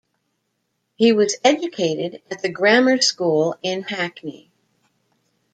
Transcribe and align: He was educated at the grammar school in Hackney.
He 0.95 1.11
was 1.11 1.35
educated 1.43 2.23
at 2.31 2.41
the 2.41 2.49
grammar 2.49 2.99
school 3.03 3.55
in 3.61 3.83
Hackney. 3.83 4.49